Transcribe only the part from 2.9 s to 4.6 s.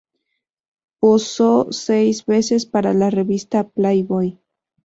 la revista "Playboy".